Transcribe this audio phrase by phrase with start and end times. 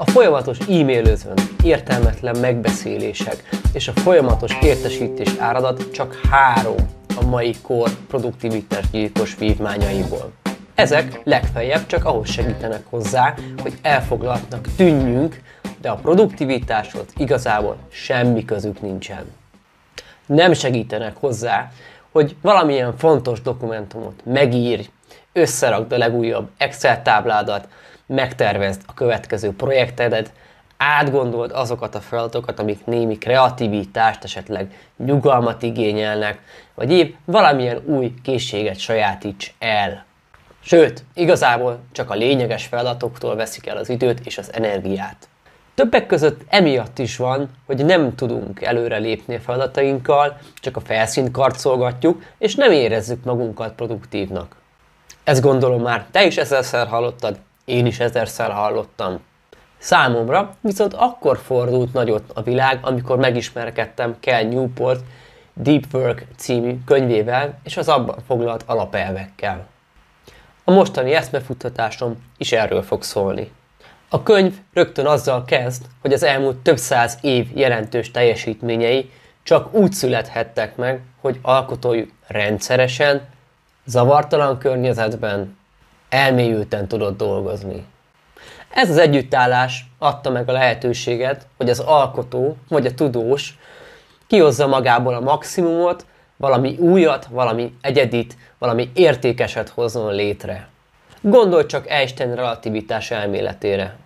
[0.00, 6.76] A folyamatos e-mailözön, értelmetlen megbeszélések és a folyamatos értesítés áradat csak három
[7.20, 10.32] a mai kor produktivitás gyilkos vívmányaiból.
[10.74, 15.42] Ezek legfeljebb csak ahhoz segítenek hozzá, hogy elfoglaltnak tűnjünk,
[15.80, 19.24] de a produktivitáshoz igazából semmi közük nincsen.
[20.26, 21.72] Nem segítenek hozzá,
[22.12, 24.88] hogy valamilyen fontos dokumentumot megírj,
[25.32, 27.68] összerakd a legújabb Excel tábládat,
[28.08, 30.32] megtervezd a következő projektedet,
[30.76, 36.40] átgondold azokat a feladatokat, amik némi kreativitást, esetleg nyugalmat igényelnek,
[36.74, 40.04] vagy épp valamilyen új készséget sajátíts el.
[40.60, 45.28] Sőt, igazából csak a lényeges feladatoktól veszik el az időt és az energiát.
[45.74, 52.22] Többek között emiatt is van, hogy nem tudunk előrelépni a feladatainkkal, csak a felszínt karcolgatjuk,
[52.38, 54.56] és nem érezzük magunkat produktívnak.
[55.24, 59.20] Ezt gondolom már te is ezerszer hallottad, én is ezerszer hallottam.
[59.78, 65.04] Számomra viszont akkor fordult nagyot a világ, amikor megismerkedtem Cal Newport
[65.52, 69.66] Deep Work című könyvével és az abban foglalt alapelvekkel.
[70.64, 73.50] A mostani eszmefuttatásom is erről fog szólni.
[74.08, 79.10] A könyv rögtön azzal kezd, hogy az elmúlt több száz év jelentős teljesítményei
[79.42, 83.28] csak úgy születhettek meg, hogy alkotójuk rendszeresen,
[83.84, 85.57] zavartalan környezetben,
[86.08, 87.84] elmélyülten tudott dolgozni.
[88.70, 93.58] Ez az együttállás adta meg a lehetőséget, hogy az alkotó vagy a tudós
[94.26, 96.06] kihozza magából a maximumot,
[96.36, 100.68] valami újat, valami egyedit, valami értékeset hozzon létre.
[101.20, 103.96] Gondolj csak Einstein relativitás elméletére.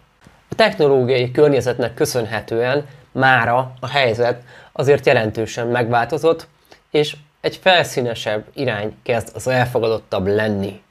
[0.49, 6.47] A technológiai környezetnek köszönhetően mára a helyzet azért jelentősen megváltozott,
[6.91, 10.82] és egy felszínesebb irány kezd az elfogadottabb lenni.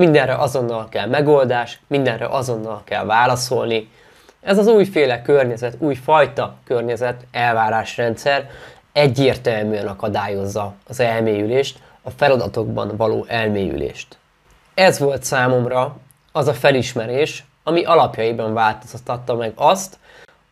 [0.00, 3.90] Mindenre azonnal kell megoldás, mindenre azonnal kell válaszolni.
[4.40, 8.50] Ez az újféle környezet, újfajta környezet, elvárásrendszer
[8.92, 14.18] egyértelműen akadályozza az elmélyülést, a feladatokban való elmélyülést.
[14.74, 15.96] Ez volt számomra
[16.32, 19.98] az a felismerés, ami alapjaiban változtatta meg azt,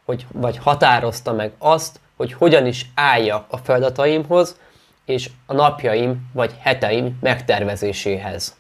[0.05, 4.57] hogy, vagy határozta meg azt, hogy hogyan is álljak a feladataimhoz,
[5.05, 8.58] és a napjaim vagy heteim megtervezéséhez.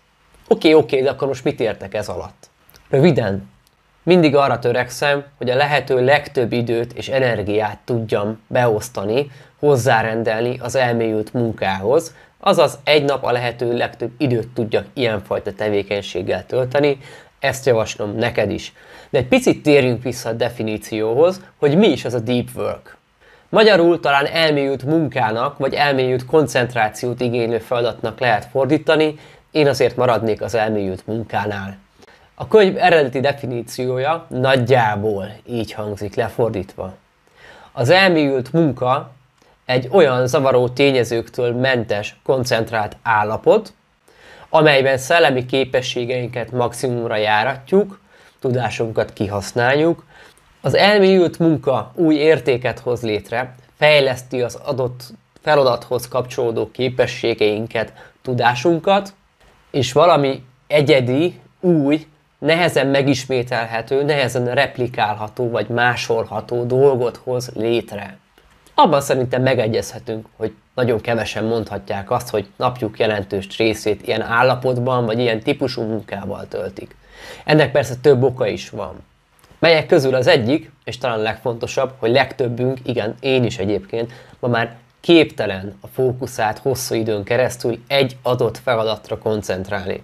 [0.51, 2.49] Oké, okay, oké, okay, de akkor most mit értek ez alatt?
[2.91, 3.51] Röviden,
[4.03, 11.33] mindig arra törekszem, hogy a lehető legtöbb időt és energiát tudjam beosztani, hozzárendelni az elmélyült
[11.33, 16.99] munkához, azaz egy nap a lehető legtöbb időt tudjak ilyenfajta tevékenységgel tölteni,
[17.39, 18.73] ezt javaslom neked is.
[19.11, 22.97] De egy picit térjünk vissza a definícióhoz, hogy mi is az a deep work.
[23.49, 29.15] Magyarul talán elmélyült munkának, vagy elmélyült koncentrációt igénylő feladatnak lehet fordítani,
[29.51, 31.77] én azért maradnék az elmélyült munkánál.
[32.35, 36.95] A könyv eredeti definíciója nagyjából így hangzik lefordítva.
[37.73, 39.11] Az elmélyült munka
[39.65, 43.73] egy olyan zavaró tényezőktől mentes, koncentrált állapot,
[44.49, 48.01] amelyben szellemi képességeinket maximumra járatjuk,
[48.41, 50.05] tudásunkat kihasználjuk,
[50.61, 55.03] az elmélyült munka új értéket hoz létre, fejleszti az adott
[55.43, 57.93] feladathoz kapcsolódó képességeinket,
[58.23, 59.13] tudásunkat,
[59.71, 62.06] és valami egyedi, új,
[62.39, 68.19] nehezen megismételhető, nehezen replikálható vagy másolható dolgot hoz létre.
[68.75, 75.19] Abban szerintem megegyezhetünk, hogy nagyon kevesen mondhatják azt, hogy napjuk jelentős részét ilyen állapotban vagy
[75.19, 76.97] ilyen típusú munkával töltik.
[77.45, 78.95] Ennek persze több oka is van.
[79.59, 84.77] Melyek közül az egyik, és talán legfontosabb, hogy legtöbbünk, igen, én is egyébként, ma már
[85.01, 90.03] képtelen a fókuszát hosszú időn keresztül egy adott feladatra koncentrálni.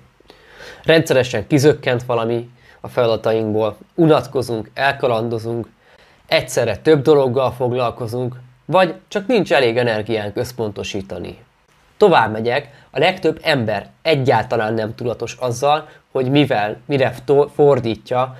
[0.85, 2.51] Rendszeresen kizökkent valami
[2.81, 5.69] a feladatainkból, unatkozunk, elkalandozunk,
[6.27, 11.39] egyszerre több dologgal foglalkozunk, vagy csak nincs elég energiánk összpontosítani.
[11.97, 17.15] Tovább megyek, a legtöbb ember egyáltalán nem tudatos azzal, hogy mivel, mire
[17.55, 18.37] fordítja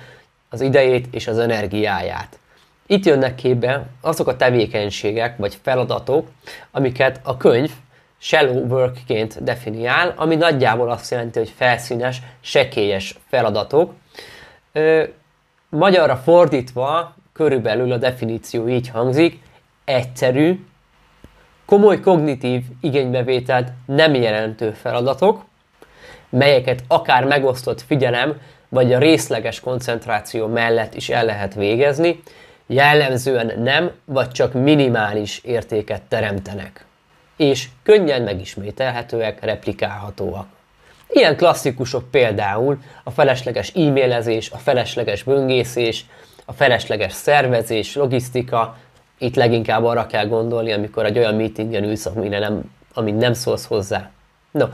[0.49, 2.39] az idejét és az energiáját.
[2.87, 6.27] Itt jönnek képbe azok a tevékenységek vagy feladatok,
[6.71, 7.71] amiket a könyv
[8.17, 13.93] shallow workként definiál, ami nagyjából azt jelenti, hogy felszínes, sekélyes feladatok.
[15.69, 19.39] Magyarra fordítva körülbelül a definíció így hangzik,
[19.85, 20.65] egyszerű,
[21.65, 25.45] komoly kognitív igénybevételt nem jelentő feladatok,
[26.29, 32.23] melyeket akár megosztott figyelem vagy a részleges koncentráció mellett is el lehet végezni,
[32.67, 36.85] jellemzően nem vagy csak minimális értéket teremtenek,
[37.37, 40.47] és könnyen megismételhetőek, replikálhatóak.
[41.07, 46.05] Ilyen klasszikusok például a felesleges e-mailezés, a felesleges böngészés,
[46.45, 48.77] a felesleges szervezés, logisztika,
[49.17, 53.65] itt leginkább arra kell gondolni, amikor egy olyan meetingen ülsz, amire nem, amit nem szólsz
[53.65, 54.09] hozzá.
[54.51, 54.65] No,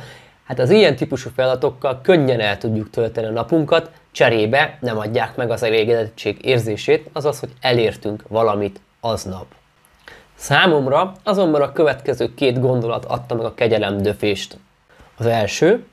[0.52, 5.52] hát az ilyen típusú feladatokkal könnyen el tudjuk tölteni a napunkat, cserébe nem adják meg
[5.52, 9.46] az elégedettség érzését, azaz, hogy elértünk valamit aznap.
[10.36, 14.58] Számomra azonban a következő két gondolat adta meg a kegyelem döfést.
[15.18, 15.86] Az első,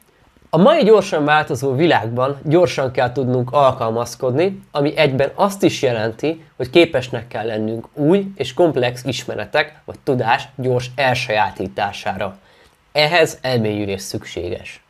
[0.51, 6.71] a mai gyorsan változó világban gyorsan kell tudnunk alkalmazkodni, ami egyben azt is jelenti, hogy
[6.71, 12.39] képesnek kell lennünk új és komplex ismeretek vagy tudás gyors elsajátítására.
[12.93, 14.83] Ehhez elmélyülés szükséges.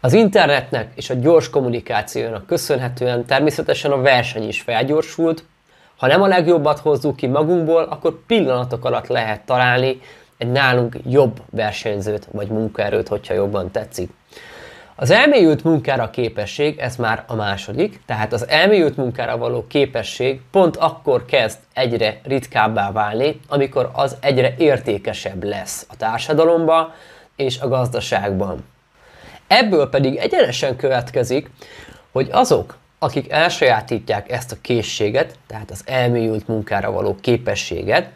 [0.00, 5.44] Az internetnek és a gyors kommunikációnak köszönhetően természetesen a verseny is felgyorsult,
[5.96, 10.00] ha nem a legjobbat hozzuk ki magunkból, akkor pillanatok alatt lehet találni
[10.38, 14.10] egy nálunk jobb versenyzőt vagy munkaerőt, hogyha jobban tetszik.
[14.98, 20.76] Az elmélyült munkára képesség, ez már a második, tehát az elmélyült munkára való képesség pont
[20.76, 26.92] akkor kezd egyre ritkábbá válni, amikor az egyre értékesebb lesz a társadalomban
[27.36, 28.64] és a gazdaságban.
[29.46, 31.50] Ebből pedig egyenesen következik,
[32.12, 38.10] hogy azok, akik elsajátítják ezt a készséget, tehát az elmélyült munkára való képességet,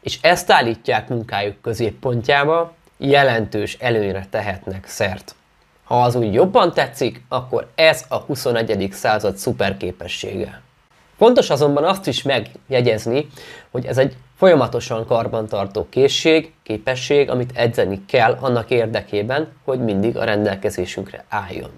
[0.00, 5.34] és ezt állítják munkájuk középpontjába, jelentős előnyre tehetnek szert.
[5.84, 8.88] Ha az úgy jobban tetszik, akkor ez a 21.
[8.92, 10.60] század szuperképessége.
[11.16, 13.28] Fontos azonban azt is megjegyezni,
[13.70, 20.24] hogy ez egy folyamatosan karbantartó készség, képesség, amit edzeni kell annak érdekében, hogy mindig a
[20.24, 21.70] rendelkezésünkre álljon.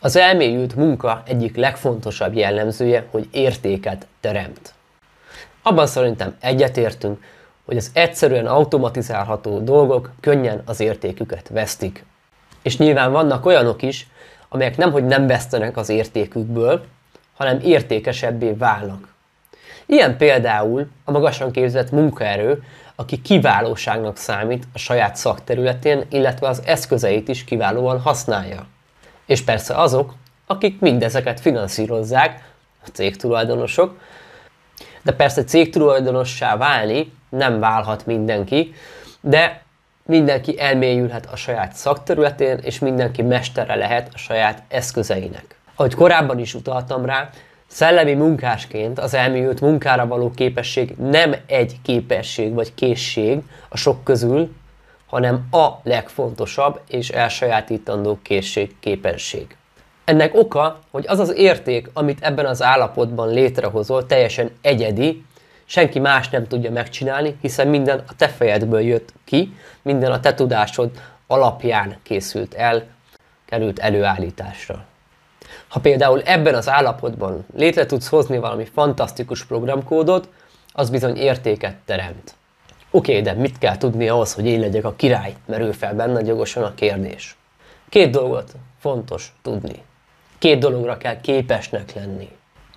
[0.00, 4.74] Az elmélyült munka egyik legfontosabb jellemzője, hogy értéket teremt.
[5.62, 7.22] Abban szerintem egyetértünk,
[7.64, 12.04] hogy az egyszerűen automatizálható dolgok könnyen az értéküket vesztik.
[12.62, 14.08] És nyilván vannak olyanok is,
[14.48, 16.84] amelyek nemhogy nem vesztenek az értékükből,
[17.36, 19.09] hanem értékesebbé válnak.
[19.90, 22.62] Ilyen például a magasan képzett munkaerő,
[22.94, 28.66] aki kiválóságnak számít a saját szakterületén, illetve az eszközeit is kiválóan használja.
[29.26, 30.14] És persze azok,
[30.46, 32.52] akik mindezeket finanszírozzák,
[32.84, 33.98] a cégtulajdonosok,
[35.02, 38.74] de persze cégtulajdonossá válni nem válhat mindenki,
[39.20, 39.62] de
[40.06, 45.56] mindenki elmélyülhet a saját szakterületén, és mindenki mestere lehet a saját eszközeinek.
[45.74, 47.30] Ahogy korábban is utaltam rá,
[47.70, 53.38] szellemi munkásként az elmélyült munkára való képesség nem egy képesség vagy készség
[53.68, 54.54] a sok közül,
[55.06, 59.56] hanem a legfontosabb és elsajátítandó készség, képesség.
[60.04, 65.24] Ennek oka, hogy az az érték, amit ebben az állapotban létrehozol, teljesen egyedi,
[65.64, 70.34] senki más nem tudja megcsinálni, hiszen minden a te fejedből jött ki, minden a te
[70.34, 70.90] tudásod
[71.26, 72.86] alapján készült el,
[73.44, 74.84] került előállításra.
[75.70, 80.28] Ha például ebben az állapotban létre tudsz hozni valami fantasztikus programkódot,
[80.72, 82.34] az bizony értéket teremt.
[82.90, 85.34] Oké, okay, de mit kell tudni ahhoz, hogy én legyek a király?
[85.46, 87.36] Merül fel benne gyogosan a kérdés.
[87.88, 89.82] Két dolgot fontos tudni.
[90.38, 92.28] Két dologra kell képesnek lenni.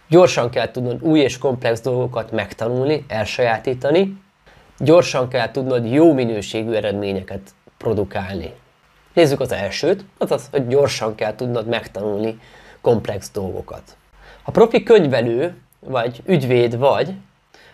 [0.10, 4.22] Gyorsan kell tudnod új és komplex dolgokat megtanulni, elsajátítani.
[4.78, 7.42] Gyorsan kell tudnod jó minőségű eredményeket
[7.78, 8.54] produkálni.
[9.14, 12.40] Nézzük az elsőt, azaz, hogy gyorsan kell tudnod megtanulni
[12.84, 13.82] komplex dolgokat.
[14.44, 17.14] Ha profi könyvelő, vagy ügyvéd vagy,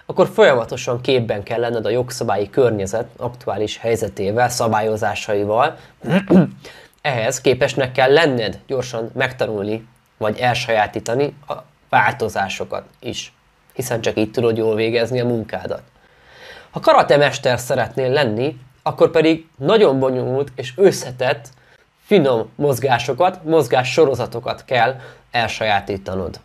[0.06, 5.78] akkor folyamatosan képben kell lenned a jogszabályi környezet aktuális helyzetével, szabályozásaival.
[7.02, 9.88] Ehhez képesnek kell lenned gyorsan megtanulni,
[10.18, 11.54] vagy elsajátítani a
[11.90, 13.34] változásokat is,
[13.74, 15.82] hiszen csak így tudod jól végezni a munkádat.
[16.72, 21.50] Ha karatemester szeretnél lenni, akkor pedig nagyon bonyolult és összetett,
[22.10, 24.96] finom mozgásokat, mozgás sorozatokat kell
[25.32, 26.40] elsajátítanod.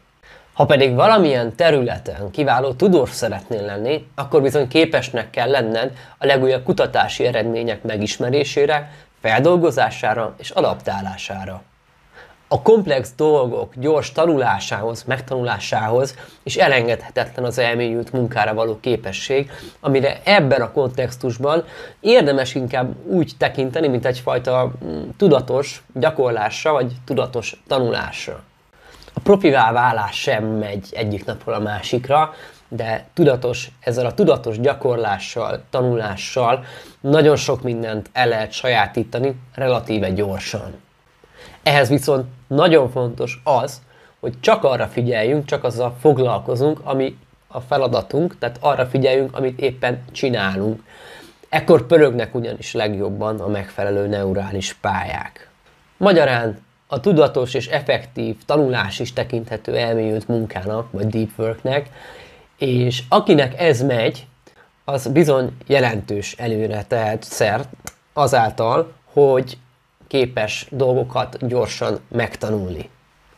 [0.52, 6.62] Ha pedig valamilyen területen kiváló tudós szeretnél lenni, akkor bizony képesnek kell lenned a legújabb
[6.62, 11.62] kutatási eredmények megismerésére, feldolgozására és adaptálására.
[12.48, 20.60] A komplex dolgok gyors tanulásához, megtanulásához is elengedhetetlen az elmélyült munkára való képesség, amire ebben
[20.60, 21.64] a kontextusban
[22.00, 28.42] érdemes inkább úgy tekinteni, mint egyfajta mm, tudatos gyakorlásra, vagy tudatos tanulásra.
[29.14, 32.34] A profivá válás sem megy egyik napról a másikra,
[32.68, 36.64] de tudatos, ezzel a tudatos gyakorlással, tanulással
[37.00, 40.82] nagyon sok mindent el lehet sajátítani relatíve gyorsan.
[41.64, 43.80] Ehhez viszont nagyon fontos az,
[44.21, 47.16] hogy csak arra figyeljünk, csak azzal foglalkozunk, ami
[47.47, 50.83] a feladatunk, tehát arra figyeljünk, amit éppen csinálunk.
[51.49, 55.49] Ekkor pörögnek ugyanis legjobban a megfelelő neurális pályák.
[55.97, 61.88] Magyarán a tudatos és effektív tanulás is tekinthető elmélyült munkának, vagy deep worknek,
[62.59, 64.26] és akinek ez megy,
[64.85, 67.68] az bizony jelentős előre tehet szert
[68.12, 69.59] azáltal, hogy
[70.06, 72.90] képes dolgokat gyorsan megtanulni,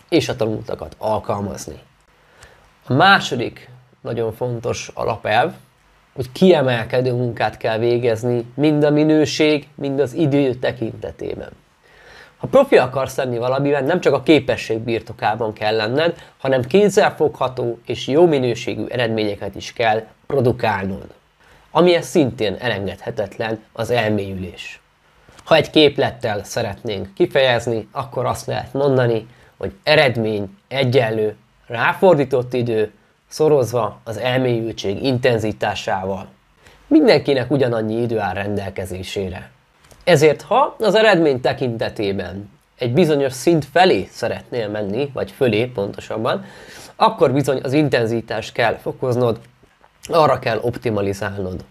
[0.08, 1.78] és a tanultakat alkalmazni.
[2.86, 3.70] A második
[4.00, 5.52] nagyon fontos alapelv,
[6.14, 11.50] hogy kiemelkedő munkát kell végezni, mind a minőség, mind az idő tekintetében.
[12.36, 18.06] Ha profi akarsz lenni valamiben, nem csak a képesség birtokában kell lenned, hanem kézzelfogható és
[18.06, 21.14] jó minőségű eredményeket is kell produkálnod.
[21.70, 24.80] Amihez szintén elengedhetetlen az elmélyülés.
[25.46, 29.26] Ha egy képlettel szeretnénk kifejezni, akkor azt lehet mondani,
[29.56, 31.36] hogy eredmény egyenlő
[31.66, 32.92] ráfordított idő
[33.28, 36.26] szorozva az elmélyültség intenzitásával.
[36.86, 39.50] Mindenkinek ugyanannyi idő áll rendelkezésére.
[40.04, 46.44] Ezért ha az eredmény tekintetében egy bizonyos szint felé szeretnél menni, vagy fölé pontosabban,
[46.96, 49.40] akkor bizony az intenzitást kell fokoznod,
[50.08, 51.64] arra kell optimalizálnod.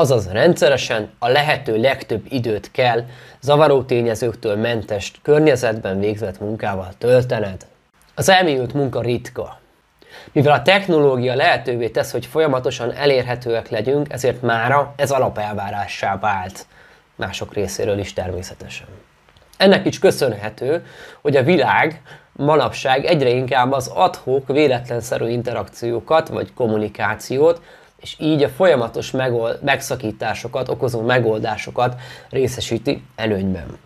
[0.00, 3.04] Azaz rendszeresen a lehető legtöbb időt kell
[3.40, 7.66] zavaró tényezőktől mentes környezetben végzett munkával töltened.
[8.14, 9.60] Az elmélyült munka ritka.
[10.32, 16.66] Mivel a technológia lehetővé tesz, hogy folyamatosan elérhetőek legyünk, ezért mára ez alapelvárássá vált
[17.16, 18.86] mások részéről is természetesen.
[19.56, 20.84] Ennek is köszönhető,
[21.20, 22.02] hogy a világ
[22.32, 27.62] manapság egyre inkább az adhok, véletlenszerű interakciókat vagy kommunikációt,
[28.00, 33.78] és így a folyamatos megold, megszakításokat okozó megoldásokat részesíti előnyben.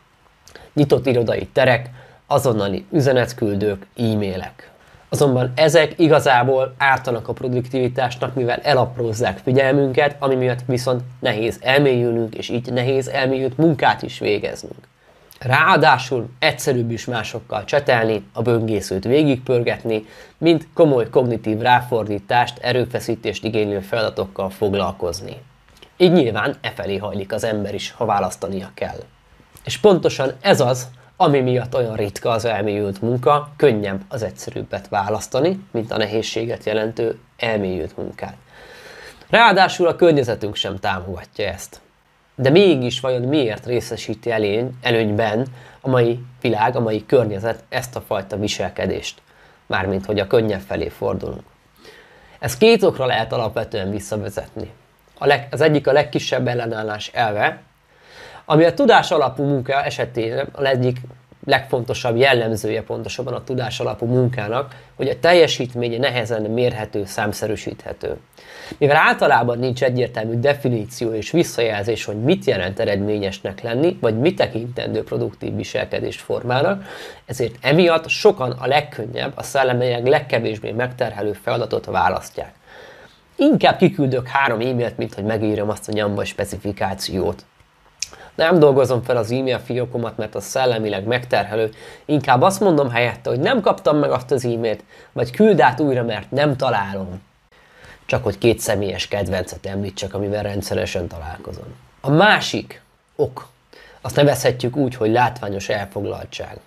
[0.75, 1.91] Nyitott irodai terek,
[2.27, 4.71] azonnali üzenetküldők, e-mailek.
[5.09, 12.49] Azonban ezek igazából ártanak a produktivitásnak, mivel elaprózzák figyelmünket, ami miatt viszont nehéz elmélyülnünk, és
[12.49, 14.89] így nehéz elmélyült munkát is végeznünk.
[15.45, 20.07] Ráadásul egyszerűbb is másokkal csetelni, a böngészőt végigpörgetni,
[20.39, 25.37] mint komoly kognitív ráfordítást, erőfeszítést igénylő feladatokkal foglalkozni.
[25.97, 28.99] Így nyilván e felé hajlik az ember is, ha választania kell.
[29.65, 35.65] És pontosan ez az, ami miatt olyan ritka az elmélyült munka, könnyebb az egyszerűbbet választani,
[35.71, 38.37] mint a nehézséget jelentő elmélyült munkát.
[39.29, 41.81] Ráadásul a környezetünk sem támogatja ezt.
[42.35, 45.47] De mégis vajon miért részesíti elény, előnyben
[45.81, 49.23] a mai világ, a mai környezet ezt a fajta viselkedést?
[49.67, 51.43] Mármint, hogy a könnyebb felé fordulunk.
[52.39, 54.71] Ez két okra lehet alapvetően visszavezetni.
[55.19, 57.63] A leg, az egyik a legkisebb ellenállás elve,
[58.45, 61.01] ami a tudás alapú munka esetén a egyik
[61.45, 68.17] legfontosabb jellemzője pontosabban a tudás alapú munkának, hogy a teljesítménye nehezen mérhető, számszerűsíthető.
[68.79, 75.03] Mivel általában nincs egyértelmű definíció és visszajelzés, hogy mit jelent eredményesnek lenni, vagy mit tekintendő
[75.03, 76.85] produktív viselkedést formának,
[77.27, 82.53] ezért emiatt sokan a legkönnyebb, a szellemileg legkevésbé megterhelő feladatot választják.
[83.37, 87.45] Inkább kiküldök három e-mailt, mint hogy megírom azt a nyamba specifikációt
[88.35, 91.71] nem dolgozom fel az e-mail fiókomat, mert az szellemileg megterhelő,
[92.05, 96.03] inkább azt mondom helyette, hogy nem kaptam meg azt az e-mailt, vagy küld át újra,
[96.03, 97.23] mert nem találom.
[98.07, 101.75] Csak hogy két személyes kedvencet említsek, amivel rendszeresen találkozom.
[102.01, 102.83] A másik
[103.17, 103.49] ok,
[104.01, 106.59] azt nevezhetjük úgy, hogy látványos elfoglaltság.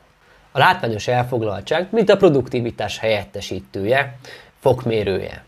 [0.52, 4.18] A látványos elfoglaltság, mint a produktivitás helyettesítője,
[4.60, 5.46] fokmérője.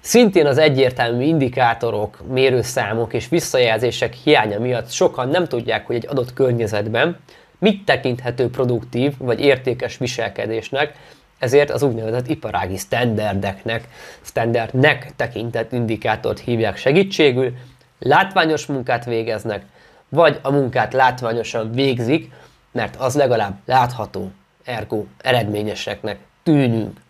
[0.00, 6.32] Szintén az egyértelmű indikátorok, mérőszámok és visszajelzések hiánya miatt sokan nem tudják, hogy egy adott
[6.32, 7.18] környezetben
[7.58, 10.92] mit tekinthető produktív vagy értékes viselkedésnek,
[11.38, 13.88] ezért az úgynevezett iparági standardeknek,
[14.22, 17.52] standardnek tekintett indikátort hívják segítségül,
[17.98, 19.64] látványos munkát végeznek,
[20.08, 22.30] vagy a munkát látványosan végzik,
[22.72, 24.30] mert az legalább látható,
[24.64, 27.00] ergo eredményeseknek tűnünk.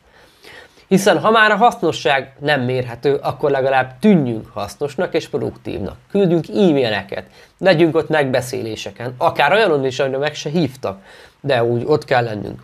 [0.88, 5.96] Hiszen ha már a hasznosság nem mérhető, akkor legalább tűnjünk hasznosnak és produktívnak.
[6.10, 7.24] Küldjünk e-maileket,
[7.58, 11.02] legyünk ott megbeszéléseken, akár olyanon is, amire meg se hívtak,
[11.40, 12.62] de úgy ott kell lennünk.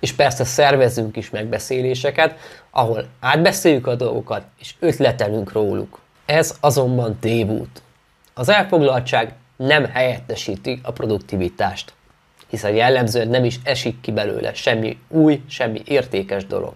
[0.00, 2.38] És persze szervezünk is megbeszéléseket,
[2.70, 5.98] ahol átbeszéljük a dolgokat, és ötletelünk róluk.
[6.26, 7.82] Ez azonban tévút.
[8.34, 11.92] Az elfoglaltság nem helyettesíti a produktivitást,
[12.48, 16.74] hiszen jellemzően nem is esik ki belőle semmi új, semmi értékes dolog.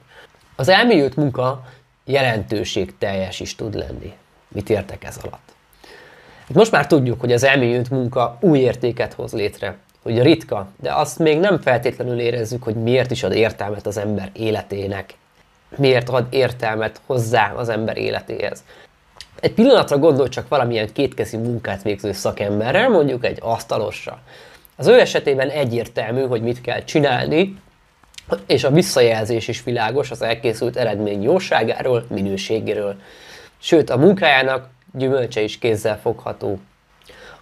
[0.57, 1.65] Az elmélyült munka
[2.05, 4.13] jelentőség teljes is tud lenni.
[4.49, 5.55] Mit értek ez alatt?
[6.47, 10.93] Hát most már tudjuk, hogy az elmélyült munka új értéket hoz létre, hogy ritka, de
[10.95, 15.15] azt még nem feltétlenül érezzük, hogy miért is ad értelmet az ember életének.
[15.77, 18.65] Miért ad értelmet hozzá az ember életéhez.
[19.41, 24.21] Egy pillanatra gondolj csak valamilyen kétkezi munkát végző szakemberrel, mondjuk egy asztalosra.
[24.77, 27.57] Az ő esetében egyértelmű, hogy mit kell csinálni,
[28.47, 32.97] és a visszajelzés is világos az elkészült eredmény jóságáról, minőségéről.
[33.59, 36.59] Sőt, a munkájának gyümölcse is kézzel fogható.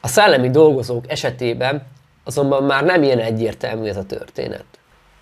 [0.01, 1.83] A szellemi dolgozók esetében
[2.25, 4.65] azonban már nem ilyen egyértelmű ez a történet.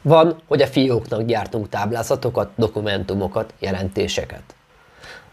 [0.03, 4.43] Van, hogy a fióknak gyártunk táblázatokat, dokumentumokat, jelentéseket.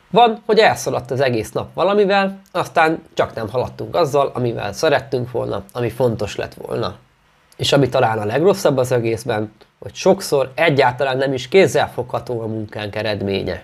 [0.10, 5.64] Van, hogy elszaladt az egész nap valamivel, aztán csak nem haladtunk azzal, amivel szerettünk volna,
[5.72, 6.96] ami fontos lett volna.
[7.56, 12.96] És ami talán a legrosszabb az egészben, hogy sokszor egyáltalán nem is kézzelfogható a munkánk
[12.96, 13.64] eredménye.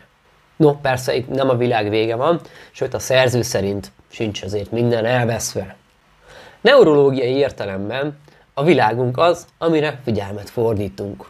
[0.56, 2.40] No, persze itt nem a világ vége van,
[2.72, 5.76] sőt a szerző szerint sincs azért minden elveszve.
[6.62, 8.18] Neurológiai értelemben
[8.54, 11.30] a világunk az, amire figyelmet fordítunk.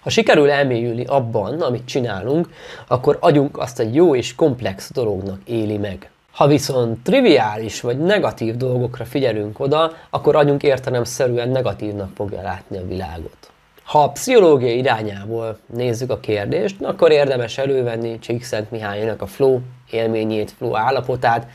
[0.00, 2.48] Ha sikerül elmélyülni abban, amit csinálunk,
[2.86, 6.10] akkor agyunk azt egy jó és komplex dolognak éli meg.
[6.38, 12.86] Ha viszont triviális vagy negatív dolgokra figyelünk oda, akkor agyunk értelemszerűen negatívnak fogja látni a
[12.86, 13.50] világot.
[13.84, 20.50] Ha a pszichológia irányából nézzük a kérdést, akkor érdemes elővenni Csíkszent Mihálynak a flow élményét,
[20.50, 21.46] flow állapotát,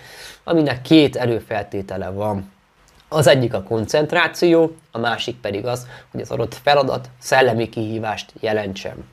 [0.44, 2.52] aminek két előfeltétele van.
[3.10, 9.06] Az egyik a koncentráció, a másik pedig az, hogy az adott feladat szellemi kihívást jelentsen.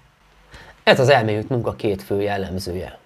[0.82, 2.99] Ez az elmélyült munka két fő jellemzője.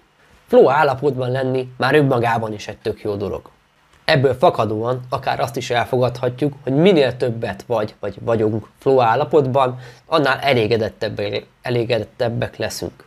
[0.47, 3.49] Flow állapotban lenni már önmagában is egy tök jó dolog.
[4.05, 10.39] Ebből fakadóan akár azt is elfogadhatjuk, hogy minél többet vagy, vagy vagyunk flow állapotban, annál
[10.39, 13.05] elégedettebbek, elégedettebbek leszünk.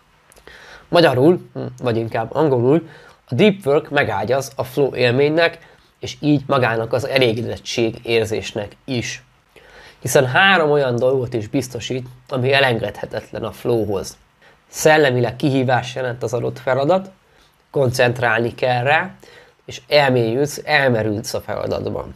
[0.88, 1.50] Magyarul,
[1.83, 2.88] vagy inkább angolul,
[3.28, 5.59] a deep work megágyaz a flow élménynek,
[6.00, 9.23] és így magának az elégedettség érzésnek is.
[10.00, 14.16] Hiszen három olyan dolgot is biztosít, ami elengedhetetlen a flowhoz.
[14.68, 17.11] Szellemileg kihívás jelent az adott feladat,
[17.70, 19.10] koncentrálni kell rá,
[19.64, 22.14] és elmélyülsz, elmerülsz a feladatban.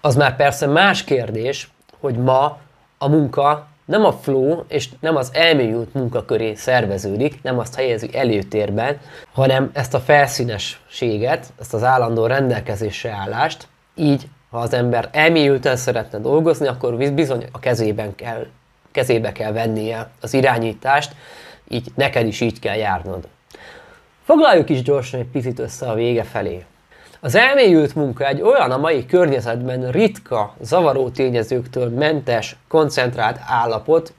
[0.00, 1.70] Az már persze más kérdés,
[2.00, 2.58] hogy ma
[2.98, 8.16] a munka nem a flow és nem az elmélyült munka köré szerveződik, nem azt helyezi
[8.16, 9.00] előtérben,
[9.32, 16.18] hanem ezt a felszínességet, ezt az állandó rendelkezésre állást, így ha az ember elmélyülten szeretne
[16.18, 18.46] dolgozni, akkor bizony a kezében kell,
[18.90, 21.14] kezébe kell vennie az irányítást,
[21.68, 23.28] így neked is így kell járnod.
[24.32, 26.64] Foglaljuk is gyorsan egy picit össze a vége felé.
[27.20, 34.12] Az elmélyült munka egy olyan a mai környezetben ritka, zavaró tényezőktől mentes, koncentrált állapot,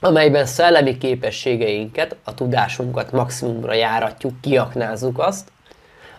[0.00, 5.48] amelyben szellemi képességeinket, a tudásunkat maximumra járatjuk, kiaknázzuk azt.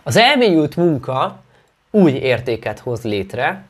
[0.02, 1.42] Az elmélyült munka
[1.90, 3.64] úgy értéket hoz létre,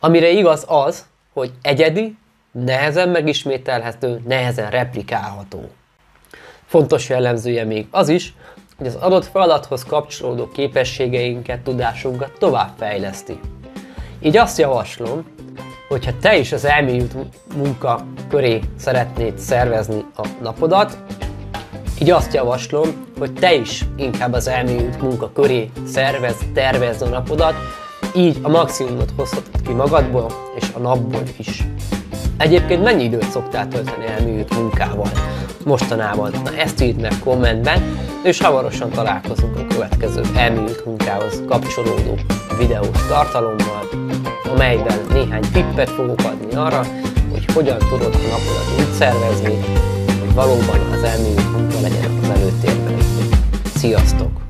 [0.00, 2.16] amire igaz az, hogy egyedi,
[2.50, 5.70] nehezen megismételhető, nehezen replikálható.
[6.66, 8.34] Fontos jellemzője még az is,
[8.78, 13.40] hogy az adott feladathoz kapcsolódó képességeinket, tudásunkat tovább fejleszti.
[14.20, 15.24] Így azt javaslom,
[15.88, 17.14] hogyha te is az elmélyült
[17.56, 20.98] munka köré szeretnéd szervezni a napodat,
[22.00, 27.54] így azt javaslom, hogy te is inkább az elmélyült munka köré szervez, tervezd a napodat,
[28.14, 31.64] így a maximumot hozhatod ki magadból és a napból is.
[32.38, 35.10] Egyébként mennyi időt szoktál tölteni elmélyült munkával
[35.66, 36.32] mostanában?
[36.44, 42.18] Na ezt írd meg kommentben, és hamarosan találkozunk a következő elmélyült munkához kapcsolódó
[42.58, 43.88] videós tartalommal,
[44.52, 46.82] amelyben néhány tippet fogok adni arra,
[47.30, 49.54] hogy hogyan tudod a napodat úgy szervezni,
[50.20, 52.98] hogy valóban az elmélyült munka legyen az előtérben.
[53.74, 54.45] Sziasztok!